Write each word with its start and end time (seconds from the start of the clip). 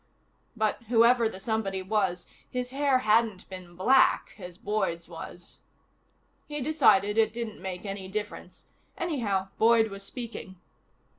But 0.57 0.81
whoever 0.87 1.29
the 1.29 1.39
somebody 1.39 1.83
was, 1.83 2.25
his 2.49 2.71
hair 2.71 2.97
hadn't 3.05 3.47
been 3.51 3.75
black, 3.75 4.33
as 4.39 4.57
Boyd's 4.57 5.07
was... 5.07 5.61
He 6.47 6.59
decided 6.59 7.19
it 7.19 7.31
didn't 7.33 7.61
make 7.61 7.85
any 7.85 8.07
difference. 8.07 8.65
Anyhow, 8.97 9.49
Boyd 9.59 9.91
was 9.91 10.01
speaking. 10.01 10.59